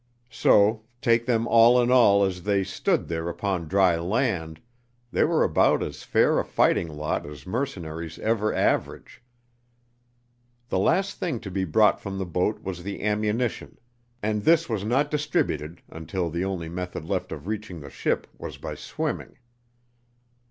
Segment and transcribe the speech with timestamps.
[0.31, 4.59] So, take them all in all as they stood there upon dry land,
[5.11, 9.21] they were about as fair a fighting lot as mercenaries ever average.
[10.69, 13.77] The last thing to be brought from the boat was the ammunition,
[14.23, 18.57] and this was not distributed until the only method left of reaching the ship was
[18.57, 19.37] by swimming.